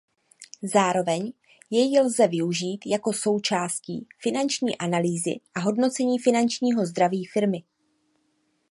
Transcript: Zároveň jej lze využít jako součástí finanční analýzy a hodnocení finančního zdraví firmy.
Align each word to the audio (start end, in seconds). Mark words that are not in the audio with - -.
Zároveň 0.73 1.33
jej 1.69 1.99
lze 1.99 2.27
využít 2.27 2.79
jako 2.85 3.13
součástí 3.13 4.07
finanční 4.23 4.77
analýzy 4.77 5.31
a 5.55 5.59
hodnocení 5.59 6.19
finančního 6.19 6.85
zdraví 6.85 7.25
firmy. 7.25 7.63